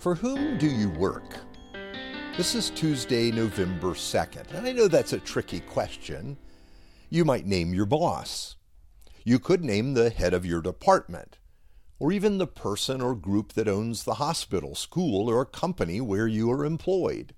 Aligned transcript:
For 0.00 0.14
whom 0.14 0.58
do 0.58 0.68
you 0.68 0.90
work? 0.90 1.38
This 2.36 2.54
is 2.54 2.70
Tuesday, 2.70 3.32
November 3.32 3.94
2nd, 3.94 4.54
and 4.54 4.64
I 4.64 4.70
know 4.70 4.86
that's 4.86 5.12
a 5.12 5.18
tricky 5.18 5.58
question. 5.58 6.36
You 7.10 7.24
might 7.24 7.46
name 7.46 7.74
your 7.74 7.84
boss. 7.84 8.54
You 9.24 9.40
could 9.40 9.64
name 9.64 9.94
the 9.94 10.10
head 10.10 10.34
of 10.34 10.46
your 10.46 10.62
department, 10.62 11.38
or 11.98 12.12
even 12.12 12.38
the 12.38 12.46
person 12.46 13.00
or 13.00 13.16
group 13.16 13.54
that 13.54 13.66
owns 13.66 14.04
the 14.04 14.14
hospital, 14.14 14.76
school, 14.76 15.28
or 15.28 15.44
company 15.44 16.00
where 16.00 16.28
you 16.28 16.48
are 16.52 16.64
employed. 16.64 17.34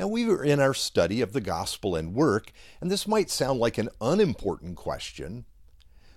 Now, 0.00 0.08
we 0.08 0.26
were 0.26 0.42
in 0.42 0.58
our 0.58 0.74
study 0.74 1.20
of 1.20 1.32
the 1.32 1.40
gospel 1.40 1.94
and 1.94 2.12
work, 2.12 2.50
and 2.80 2.90
this 2.90 3.06
might 3.06 3.30
sound 3.30 3.60
like 3.60 3.78
an 3.78 3.90
unimportant 4.00 4.76
question, 4.76 5.44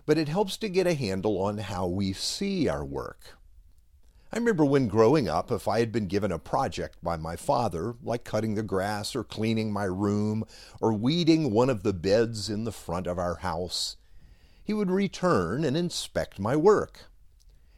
but 0.08 0.18
it 0.18 0.28
helps 0.28 0.58
to 0.58 0.70
get 0.70 0.88
a 0.88 0.96
handle 0.96 1.40
on 1.40 1.60
how 1.60 1.86
we 1.86 2.14
see 2.14 2.68
our 2.68 2.84
work. 2.84 3.38
I 4.34 4.38
remember 4.38 4.66
when 4.66 4.88
growing 4.88 5.30
up, 5.30 5.52
if 5.52 5.68
I 5.68 5.78
had 5.78 5.92
been 5.92 6.08
given 6.08 6.32
a 6.32 6.40
project 6.40 6.98
by 7.04 7.18
my 7.18 7.36
father, 7.36 7.94
like 8.02 8.24
cutting 8.24 8.56
the 8.56 8.64
grass 8.64 9.16
or 9.16 9.24
cleaning 9.24 9.72
my 9.72 9.84
room 9.84 10.44
or 10.82 10.92
weeding 10.92 11.52
one 11.52 11.70
of 11.70 11.84
the 11.84 11.94
beds 11.94 12.50
in 12.50 12.64
the 12.64 12.72
front 12.72 13.06
of 13.06 13.20
our 13.20 13.36
house, 13.36 13.96
he 14.64 14.74
would 14.74 14.90
return 14.90 15.64
and 15.64 15.78
inspect 15.78 16.40
my 16.40 16.56
work. 16.56 17.12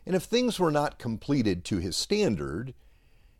And 0.06 0.16
if 0.16 0.24
things 0.24 0.58
were 0.58 0.72
not 0.72 0.98
completed 0.98 1.66
to 1.66 1.80
his 1.80 1.98
standard, 1.98 2.74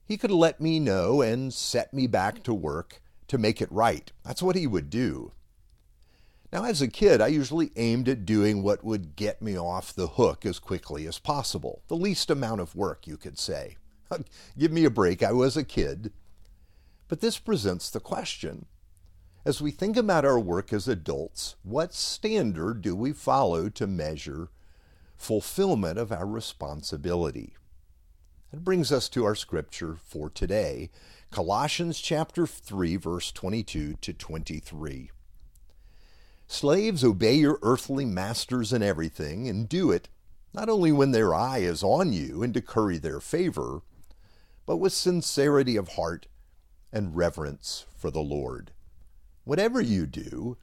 he 0.04 0.18
could 0.18 0.30
let 0.30 0.60
me 0.60 0.78
know 0.78 1.22
and 1.22 1.54
set 1.54 1.94
me 1.94 2.08
back 2.08 2.44
to 2.44 2.54
work 2.54 3.02
to 3.30 3.38
make 3.38 3.62
it 3.62 3.72
right. 3.72 4.12
That's 4.26 4.44
what 4.44 4.58
he 4.58 4.68
would 4.68 4.90
do. 4.90 5.32
Now, 6.52 6.64
as 6.64 6.82
a 6.82 6.88
kid, 6.88 7.22
I 7.22 7.28
usually 7.28 7.72
aimed 7.76 8.08
at 8.08 8.26
doing 8.26 8.62
what 8.62 8.84
would 8.84 9.16
get 9.16 9.42
me 9.42 9.58
off 9.58 9.94
the 9.94 10.08
hook 10.08 10.46
as 10.46 10.60
quickly 10.60 11.08
as 11.08 11.20
possible. 11.20 11.82
The 11.88 11.96
least 11.96 12.30
amount 12.30 12.62
of 12.62 12.76
work, 12.76 13.08
you 13.08 13.18
could 13.18 13.38
say. 13.38 13.78
Give 14.58 14.72
me 14.72 14.86
a 14.86 14.90
break, 14.90 15.24
I 15.24 15.32
was 15.32 15.58
a 15.58 15.64
kid. 15.64 16.14
But 17.08 17.22
this 17.22 17.38
presents 17.38 17.90
the 17.90 18.00
question. 18.00 18.68
As 19.44 19.62
we 19.62 19.72
think 19.72 19.96
about 19.96 20.26
our 20.26 20.40
work 20.40 20.74
as 20.74 20.88
adults, 20.88 21.56
what 21.64 21.94
standard 21.94 22.82
do 22.82 22.96
we 22.96 23.14
follow 23.14 23.70
to 23.70 23.86
measure 23.86 24.50
fulfillment 25.16 26.00
of 26.00 26.12
our 26.12 26.26
responsibility? 26.26 27.56
That 28.52 28.64
brings 28.64 28.92
us 28.92 29.10
to 29.10 29.26
our 29.26 29.36
scripture 29.36 29.98
for 30.04 30.30
today, 30.30 30.90
Colossians 31.30 32.00
chapter 32.00 32.48
3 32.48 32.96
verse 32.96 33.32
22 33.32 33.96
to 34.02 34.14
23. 34.14 35.12
Slaves, 36.48 37.04
obey 37.04 37.36
your 37.36 37.60
earthly 37.64 38.06
masters 38.06 38.72
in 38.72 38.84
everything, 38.84 39.48
and 39.50 39.68
do 39.68 39.92
it 39.92 40.10
not 40.54 40.70
only 40.70 40.92
when 40.92 41.12
their 41.12 41.34
eye 41.34 41.58
is 41.58 41.84
on 41.84 42.14
you 42.14 42.42
and 42.44 42.54
to 42.54 42.62
curry 42.62 42.98
their 42.98 43.20
favor, 43.20 43.82
but 44.66 44.78
with 44.78 44.94
sincerity 44.94 45.76
of 45.76 45.90
heart 45.90 46.28
and 46.94 47.16
reverence 47.16 47.86
for 47.98 48.10
the 48.10 48.22
Lord. 48.22 48.72
Whatever 49.44 49.82
you 49.82 50.06
do, 50.06 50.58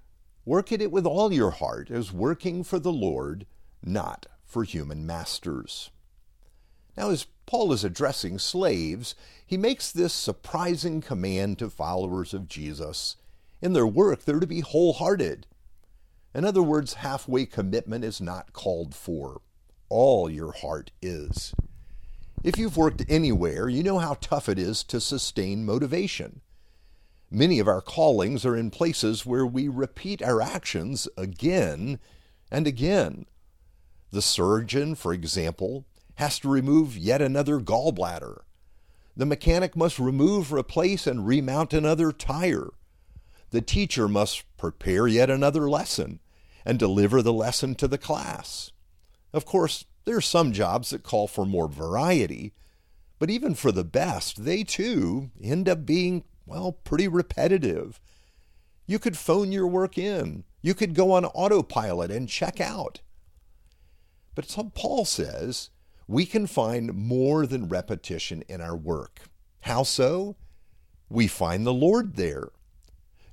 work 0.45 0.73
at 0.73 0.81
it 0.81 0.91
with 0.91 1.05
all 1.05 1.33
your 1.33 1.51
heart 1.51 1.91
as 1.91 2.13
working 2.13 2.65
for 2.65 2.79
the 2.79 2.93
Lord, 2.93 3.47
not 3.85 4.27
for 4.45 4.65
human 4.65 5.05
masters. 5.05 5.91
Now, 6.97 7.11
as 7.11 7.27
Paul 7.47 7.73
is 7.73 7.85
addressing 7.85 8.39
slaves, 8.39 9.15
he 9.45 9.57
makes 9.57 9.91
this 9.91 10.13
surprising 10.13 11.01
command 11.01 11.59
to 11.59 11.69
followers 11.71 12.33
of 12.33 12.49
Jesus. 12.49 13.17
In 13.61 13.73
their 13.73 13.87
work, 13.87 14.25
they're 14.25 14.41
to 14.41 14.47
be 14.47 14.61
wholehearted 14.61 15.47
in 16.35 16.45
other 16.45 16.63
words, 16.63 16.95
halfway 16.95 17.47
commitment 17.47 18.05
is 18.05 18.21
not 18.21 18.53
called 18.53 18.95
for. 18.95 19.43
All 19.89 20.31
your 20.31 20.53
heart 20.53 20.91
is. 21.03 21.55
If 22.43 22.59
you've 22.59 22.77
worked 22.77 23.05
anywhere, 23.09 23.69
you 23.69 23.83
know 23.83 23.99
how 23.99 24.17
tough 24.21 24.49
it 24.49 24.59
is 24.59 24.83
to 24.85 25.01
sustain 25.01 25.67
motivation. 25.67 26.41
Many 27.31 27.59
of 27.59 27.69
our 27.69 27.81
callings 27.81 28.45
are 28.45 28.57
in 28.57 28.71
places 28.71 29.25
where 29.25 29.47
we 29.47 29.69
repeat 29.69 30.23
our 30.23 30.41
actions 30.41 31.09
again 31.17 31.99
and 32.51 32.67
again. 32.67 33.27
The 34.11 34.23
surgeon, 34.23 34.95
for 34.95 35.13
example, 35.13 35.87
has 36.17 36.39
to 36.41 36.49
remove 36.49 36.97
yet 36.97 37.23
another 37.23 37.61
gallbladder. 37.61 38.41
The 39.17 39.27
mechanic 39.27 39.77
must 39.77 39.99
remove, 39.99 40.53
replace, 40.53 41.07
and 41.07 41.27
remount 41.27 41.73
another 41.73 42.13
tire. 42.13 42.71
The 43.51 43.61
teacher 43.61 44.09
must 44.09 44.45
prepare 44.57 45.07
yet 45.07 45.31
another 45.31 45.69
lesson 45.69 46.21
and 46.65 46.79
deliver 46.79 47.23
the 47.23 47.33
lesson 47.33 47.75
to 47.77 47.89
the 47.89 47.99
class. 47.99 48.73
Of 49.33 49.45
course, 49.45 49.85
there 50.05 50.17
are 50.17 50.21
some 50.21 50.53
jobs 50.53 50.91
that 50.91 51.03
call 51.03 51.27
for 51.27 51.47
more 51.47 51.69
variety, 51.69 52.53
but 53.19 53.31
even 53.31 53.55
for 53.55 53.73
the 53.73 53.85
best, 53.85 54.45
they 54.45 54.65
too 54.65 55.31
end 55.41 55.69
up 55.69 55.87
being, 55.87 56.25
well, 56.45 56.73
pretty 56.73 57.09
repetitive. 57.09 58.01
You 58.87 58.99
could 58.99 59.17
phone 59.17 59.53
your 59.53 59.67
work 59.67 59.97
in, 59.97 60.45
you 60.61 60.75
could 60.75 60.95
go 60.95 61.13
on 61.13 61.25
autopilot 61.25 62.11
and 62.11 62.29
check 62.29 62.61
out. 62.61 63.01
But 64.35 64.55
Paul 64.75 65.05
says 65.05 65.71
we 66.07 66.27
can 66.27 66.47
find 66.47 66.95
more 66.95 67.47
than 67.47 67.69
repetition 67.69 68.43
in 68.49 68.61
our 68.61 68.77
work. 68.77 69.21
How 69.61 69.83
so? 69.83 70.37
We 71.09 71.27
find 71.27 71.67
the 71.67 71.75
Lord 71.75 72.17
there. 72.17 72.51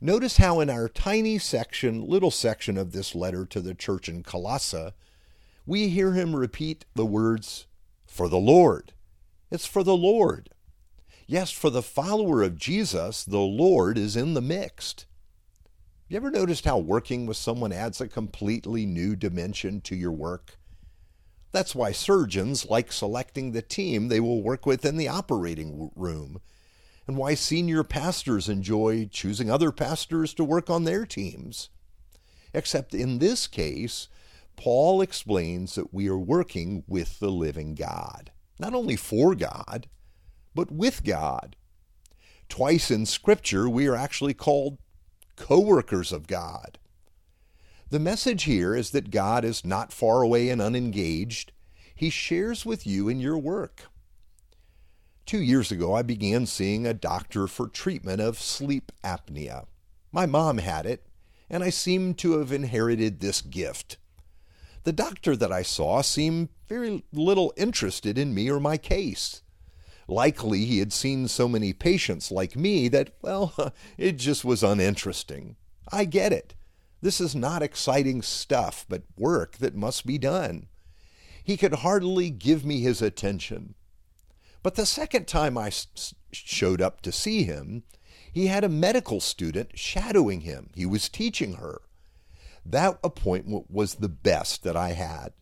Notice 0.01 0.37
how 0.37 0.61
in 0.61 0.69
our 0.69 0.87
tiny 0.87 1.37
section, 1.37 2.07
little 2.07 2.31
section 2.31 2.77
of 2.77 2.93
this 2.93 3.13
letter 3.13 3.45
to 3.47 3.59
the 3.59 3.73
church 3.73 4.07
in 4.07 4.23
Colossae, 4.23 4.93
we 5.65 5.89
hear 5.89 6.13
him 6.13 6.35
repeat 6.35 6.85
the 6.95 7.05
words, 7.05 7.67
for 8.07 8.29
the 8.29 8.37
Lord. 8.37 8.93
It's 9.51 9.65
for 9.65 9.83
the 9.83 9.97
Lord. 9.97 10.51
Yes, 11.27 11.51
for 11.51 11.69
the 11.69 11.81
follower 11.81 12.41
of 12.41 12.57
Jesus, 12.57 13.25
the 13.25 13.39
Lord 13.39 13.97
is 13.97 14.15
in 14.15 14.35
the 14.35 14.41
mix. 14.41 15.05
You 16.07 16.15
ever 16.15 16.31
noticed 16.31 16.63
how 16.63 16.77
working 16.77 17.25
with 17.25 17.37
someone 17.37 17.73
adds 17.73 17.99
a 17.99 18.07
completely 18.07 18.85
new 18.85 19.17
dimension 19.17 19.81
to 19.81 19.95
your 19.95 20.13
work? 20.13 20.57
That's 21.51 21.75
why 21.75 21.91
surgeons 21.91 22.65
like 22.65 22.93
selecting 22.93 23.51
the 23.51 23.61
team 23.61 24.07
they 24.07 24.21
will 24.21 24.41
work 24.41 24.65
with 24.65 24.85
in 24.85 24.95
the 24.95 25.09
operating 25.09 25.91
room 25.93 26.39
and 27.09 27.17
why 27.17 27.33
senior 27.33 27.83
pastors 27.83 28.47
enjoy 28.47 29.09
choosing 29.11 29.49
other 29.49 29.71
pastors 29.71 30.31
to 30.31 30.43
work 30.43 30.69
on 30.69 30.83
their 30.83 31.07
teams. 31.07 31.69
Except 32.53 32.93
in 32.93 33.17
this 33.17 33.47
case, 33.47 34.09
Paul 34.55 35.01
explains 35.01 35.73
that 35.73 35.91
we 35.91 36.07
are 36.07 36.19
working 36.19 36.83
with 36.87 37.17
the 37.17 37.31
living 37.31 37.73
God, 37.73 38.29
not 38.59 38.75
only 38.75 38.95
for 38.95 39.33
God, 39.33 39.87
but 40.53 40.71
with 40.71 41.03
God. 41.03 41.55
Twice 42.47 42.91
in 42.91 43.07
Scripture, 43.07 43.67
we 43.67 43.87
are 43.87 43.95
actually 43.95 44.35
called 44.35 44.77
co 45.35 45.59
workers 45.59 46.11
of 46.11 46.27
God. 46.27 46.77
The 47.89 47.97
message 47.97 48.43
here 48.43 48.75
is 48.75 48.91
that 48.91 49.09
God 49.09 49.43
is 49.43 49.65
not 49.65 49.91
far 49.91 50.21
away 50.21 50.49
and 50.49 50.61
unengaged. 50.61 51.53
He 51.95 52.11
shares 52.11 52.67
with 52.67 52.85
you 52.85 53.09
in 53.09 53.19
your 53.19 53.39
work. 53.39 53.85
Two 55.29 55.43
years 55.43 55.71
ago, 55.71 55.93
I 55.93 56.01
began 56.01 56.47
seeing 56.47 56.87
a 56.87 56.93
doctor 56.95 57.45
for 57.45 57.67
treatment 57.67 58.19
of 58.19 58.39
sleep 58.39 58.91
apnea. 59.03 59.67
My 60.11 60.25
mom 60.25 60.57
had 60.57 60.87
it, 60.87 61.05
and 61.51 61.63
I 61.63 61.69
seemed 61.69 62.17
to 62.17 62.39
have 62.39 62.51
inherited 62.51 63.19
this 63.19 63.43
gift. 63.43 63.97
The 64.85 64.91
doctor 64.91 65.35
that 65.35 65.51
I 65.51 65.61
saw 65.61 66.01
seemed 66.01 66.49
very 66.67 67.03
little 67.13 67.53
interested 67.55 68.17
in 68.17 68.33
me 68.33 68.49
or 68.49 68.59
my 68.59 68.77
case. 68.77 69.43
Likely 70.07 70.65
he 70.65 70.79
had 70.79 70.91
seen 70.91 71.27
so 71.27 71.47
many 71.47 71.73
patients 71.73 72.31
like 72.31 72.55
me 72.55 72.87
that, 72.87 73.13
well, 73.21 73.53
it 73.99 74.13
just 74.13 74.43
was 74.43 74.63
uninteresting. 74.63 75.57
I 75.91 76.05
get 76.05 76.33
it. 76.33 76.55
This 77.03 77.21
is 77.21 77.35
not 77.35 77.61
exciting 77.61 78.23
stuff, 78.23 78.83
but 78.89 79.03
work 79.15 79.57
that 79.57 79.75
must 79.75 80.07
be 80.07 80.17
done. 80.17 80.69
He 81.43 81.55
could 81.55 81.75
hardly 81.75 82.31
give 82.31 82.65
me 82.65 82.79
his 82.79 82.99
attention. 82.99 83.75
But 84.61 84.75
the 84.75 84.85
second 84.85 85.27
time 85.27 85.57
I 85.57 85.71
showed 86.31 86.81
up 86.81 87.01
to 87.01 87.11
see 87.11 87.43
him, 87.43 87.83
he 88.31 88.47
had 88.47 88.63
a 88.63 88.69
medical 88.69 89.19
student 89.19 89.77
shadowing 89.77 90.41
him. 90.41 90.69
He 90.75 90.85
was 90.85 91.09
teaching 91.09 91.53
her. 91.53 91.81
That 92.65 92.99
appointment 93.03 93.71
was 93.71 93.95
the 93.95 94.09
best 94.09 94.63
that 94.63 94.75
I 94.75 94.89
had. 94.89 95.33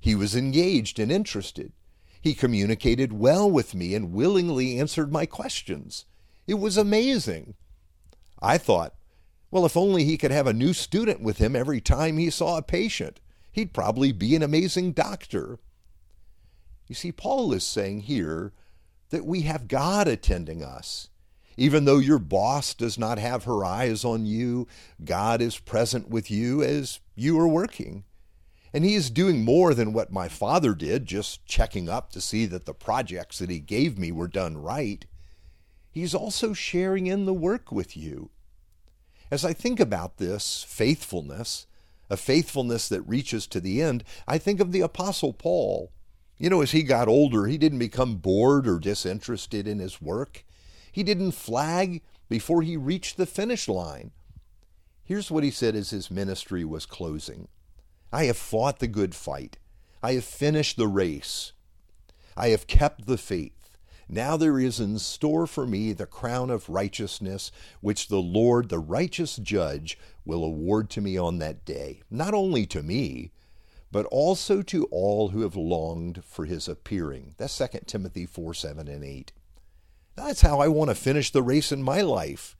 He 0.00 0.14
was 0.14 0.36
engaged 0.36 0.98
and 0.98 1.10
interested. 1.10 1.72
He 2.20 2.34
communicated 2.34 3.12
well 3.12 3.50
with 3.50 3.74
me 3.74 3.94
and 3.94 4.12
willingly 4.12 4.78
answered 4.78 5.12
my 5.12 5.24
questions. 5.24 6.04
It 6.46 6.54
was 6.54 6.76
amazing. 6.76 7.54
I 8.42 8.58
thought, 8.58 8.94
well, 9.50 9.64
if 9.64 9.76
only 9.76 10.04
he 10.04 10.18
could 10.18 10.32
have 10.32 10.46
a 10.46 10.52
new 10.52 10.72
student 10.72 11.20
with 11.20 11.38
him 11.38 11.54
every 11.54 11.80
time 11.80 12.18
he 12.18 12.28
saw 12.28 12.58
a 12.58 12.62
patient, 12.62 13.20
he'd 13.52 13.72
probably 13.72 14.10
be 14.10 14.34
an 14.34 14.42
amazing 14.42 14.92
doctor. 14.92 15.58
You 16.88 16.94
see, 16.94 17.12
Paul 17.12 17.52
is 17.52 17.64
saying 17.64 18.00
here 18.00 18.52
that 19.14 19.24
we 19.24 19.42
have 19.42 19.68
God 19.68 20.08
attending 20.08 20.64
us. 20.64 21.08
Even 21.56 21.84
though 21.84 21.98
your 21.98 22.18
boss 22.18 22.74
does 22.74 22.98
not 22.98 23.16
have 23.16 23.44
her 23.44 23.64
eyes 23.64 24.04
on 24.04 24.26
you, 24.26 24.66
God 25.04 25.40
is 25.40 25.56
present 25.56 26.08
with 26.08 26.32
you 26.32 26.64
as 26.64 26.98
you 27.14 27.38
are 27.38 27.46
working. 27.46 28.02
And 28.72 28.84
he 28.84 28.96
is 28.96 29.10
doing 29.10 29.44
more 29.44 29.72
than 29.72 29.92
what 29.92 30.10
my 30.10 30.26
father 30.26 30.74
did, 30.74 31.06
just 31.06 31.46
checking 31.46 31.88
up 31.88 32.10
to 32.10 32.20
see 32.20 32.44
that 32.46 32.66
the 32.66 32.74
projects 32.74 33.38
that 33.38 33.50
he 33.50 33.60
gave 33.60 34.00
me 34.00 34.10
were 34.10 34.26
done 34.26 34.58
right. 34.58 35.06
He's 35.92 36.12
also 36.12 36.52
sharing 36.52 37.06
in 37.06 37.24
the 37.24 37.32
work 37.32 37.70
with 37.70 37.96
you. 37.96 38.30
As 39.30 39.44
I 39.44 39.52
think 39.52 39.78
about 39.78 40.16
this 40.16 40.64
faithfulness, 40.68 41.68
a 42.10 42.16
faithfulness 42.16 42.88
that 42.88 43.02
reaches 43.02 43.46
to 43.46 43.60
the 43.60 43.80
end, 43.80 44.02
I 44.26 44.38
think 44.38 44.58
of 44.58 44.72
the 44.72 44.80
Apostle 44.80 45.32
Paul. 45.32 45.92
You 46.36 46.50
know, 46.50 46.62
as 46.62 46.72
he 46.72 46.82
got 46.82 47.08
older, 47.08 47.46
he 47.46 47.58
didn't 47.58 47.78
become 47.78 48.16
bored 48.16 48.66
or 48.66 48.78
disinterested 48.78 49.68
in 49.68 49.78
his 49.78 50.02
work. 50.02 50.44
He 50.90 51.02
didn't 51.02 51.32
flag 51.32 52.02
before 52.28 52.62
he 52.62 52.76
reached 52.76 53.16
the 53.16 53.26
finish 53.26 53.68
line. 53.68 54.10
Here's 55.04 55.30
what 55.30 55.44
he 55.44 55.50
said 55.50 55.76
as 55.76 55.90
his 55.90 56.10
ministry 56.10 56.64
was 56.64 56.86
closing 56.86 57.48
I 58.12 58.24
have 58.24 58.36
fought 58.36 58.78
the 58.78 58.86
good 58.86 59.14
fight. 59.14 59.58
I 60.02 60.12
have 60.14 60.24
finished 60.24 60.76
the 60.76 60.88
race. 60.88 61.52
I 62.36 62.48
have 62.48 62.66
kept 62.66 63.06
the 63.06 63.18
faith. 63.18 63.76
Now 64.08 64.36
there 64.36 64.58
is 64.58 64.80
in 64.80 64.98
store 64.98 65.46
for 65.46 65.66
me 65.66 65.92
the 65.92 66.06
crown 66.06 66.50
of 66.50 66.68
righteousness, 66.68 67.50
which 67.80 68.08
the 68.08 68.20
Lord, 68.20 68.68
the 68.68 68.78
righteous 68.78 69.36
judge, 69.36 69.98
will 70.24 70.44
award 70.44 70.90
to 70.90 71.00
me 71.00 71.16
on 71.16 71.38
that 71.38 71.64
day. 71.64 72.02
Not 72.10 72.34
only 72.34 72.66
to 72.66 72.82
me, 72.82 73.32
but 73.94 74.06
also 74.06 74.60
to 74.60 74.86
all 74.86 75.28
who 75.28 75.42
have 75.42 75.54
longed 75.54 76.24
for 76.24 76.46
his 76.46 76.66
appearing. 76.66 77.32
That's 77.38 77.56
2 77.56 77.66
Timothy 77.86 78.26
4 78.26 78.52
7 78.52 78.88
and 78.88 79.04
8. 79.04 79.30
That's 80.16 80.40
how 80.40 80.58
I 80.58 80.66
want 80.66 80.90
to 80.90 80.96
finish 80.96 81.30
the 81.30 81.44
race 81.44 81.70
in 81.70 81.80
my 81.80 82.00
life. 82.00 82.56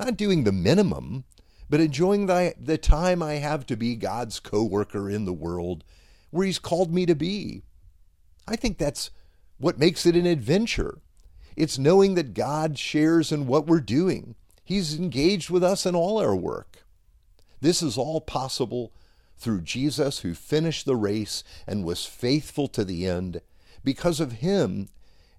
Not 0.00 0.16
doing 0.16 0.42
the 0.42 0.50
minimum, 0.50 1.22
but 1.70 1.78
enjoying 1.78 2.26
the, 2.26 2.54
the 2.58 2.78
time 2.78 3.22
I 3.22 3.34
have 3.34 3.64
to 3.66 3.76
be 3.76 3.94
God's 3.94 4.40
co 4.40 4.64
worker 4.64 5.08
in 5.08 5.24
the 5.24 5.32
world 5.32 5.84
where 6.30 6.46
He's 6.46 6.58
called 6.58 6.92
me 6.92 7.06
to 7.06 7.14
be. 7.14 7.62
I 8.48 8.56
think 8.56 8.78
that's 8.78 9.12
what 9.58 9.78
makes 9.78 10.04
it 10.04 10.16
an 10.16 10.26
adventure. 10.26 10.98
It's 11.54 11.78
knowing 11.78 12.16
that 12.16 12.34
God 12.34 12.76
shares 12.76 13.30
in 13.30 13.46
what 13.46 13.68
we're 13.68 13.78
doing. 13.78 14.34
He's 14.64 14.98
engaged 14.98 15.48
with 15.48 15.62
us 15.62 15.86
in 15.86 15.94
all 15.94 16.18
our 16.18 16.34
work. 16.34 16.84
This 17.60 17.84
is 17.84 17.96
all 17.96 18.20
possible 18.20 18.92
through 19.42 19.62
Jesus, 19.62 20.20
who 20.20 20.34
finished 20.34 20.86
the 20.86 20.96
race 20.96 21.42
and 21.66 21.84
was 21.84 22.06
faithful 22.06 22.68
to 22.68 22.84
the 22.84 23.06
end. 23.06 23.40
Because 23.84 24.20
of 24.20 24.32
Him 24.32 24.88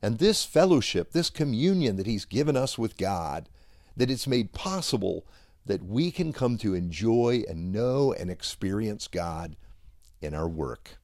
and 0.01 0.17
this 0.17 0.43
fellowship, 0.43 1.11
this 1.11 1.29
communion 1.29 1.95
that 1.95 2.05
He's 2.05 2.25
given 2.25 2.57
us 2.57 2.77
with 2.77 2.97
God, 2.97 3.47
that 3.95 4.11
it's 4.11 4.27
made 4.27 4.51
possible 4.51 5.25
that 5.65 5.83
we 5.83 6.11
can 6.11 6.33
come 6.33 6.57
to 6.57 6.73
enjoy 6.73 7.43
and 7.47 7.71
know 7.71 8.11
and 8.11 8.29
experience 8.29 9.07
God 9.07 9.55
in 10.21 10.33
our 10.33 10.49
work. 10.49 10.97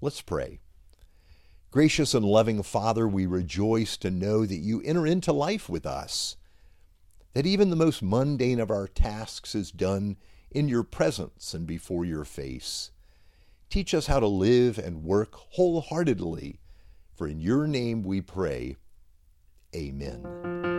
Let's 0.00 0.20
pray. 0.20 0.60
Gracious 1.70 2.14
and 2.14 2.24
loving 2.24 2.62
Father, 2.62 3.08
we 3.08 3.26
rejoice 3.26 3.96
to 3.96 4.10
know 4.10 4.44
that 4.44 4.56
you 4.56 4.82
enter 4.82 5.06
into 5.06 5.32
life 5.32 5.68
with 5.68 5.86
us, 5.86 6.36
that 7.32 7.46
even 7.46 7.70
the 7.70 7.76
most 7.76 8.02
mundane 8.02 8.60
of 8.60 8.70
our 8.70 8.86
tasks 8.86 9.54
is 9.54 9.72
done 9.72 10.16
in 10.54 10.68
your 10.68 10.84
presence 10.84 11.52
and 11.52 11.66
before 11.66 12.04
your 12.04 12.24
face. 12.24 12.90
Teach 13.68 13.92
us 13.92 14.06
how 14.06 14.20
to 14.20 14.26
live 14.26 14.78
and 14.78 15.04
work 15.04 15.34
wholeheartedly, 15.34 16.60
for 17.14 17.26
in 17.26 17.40
your 17.40 17.66
name 17.66 18.02
we 18.02 18.20
pray. 18.20 18.76
Amen. 19.74 20.73